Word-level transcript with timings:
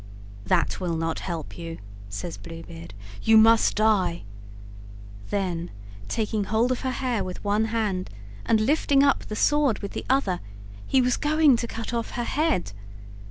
"That 0.47 0.79
will 0.79 0.97
not 0.97 1.19
help 1.19 1.59
you," 1.59 1.77
says 2.09 2.35
Blue 2.35 2.63
Beard; 2.63 2.95
"you 3.21 3.37
must 3.37 3.75
die;" 3.75 4.23
then, 5.29 5.69
taking 6.07 6.45
hold 6.45 6.71
of 6.71 6.79
her 6.79 6.89
hair 6.89 7.23
with 7.23 7.43
one 7.43 7.65
hand, 7.65 8.09
and 8.43 8.61
lifting 8.61 9.03
up 9.03 9.25
the 9.27 9.35
sword 9.35 9.77
with 9.77 9.91
the 9.91 10.07
other, 10.09 10.39
he 10.87 11.03
was 11.03 11.17
going 11.17 11.55
to 11.57 11.67
cut 11.67 11.93
off 11.93 12.09
her 12.17 12.23
head. 12.23 12.71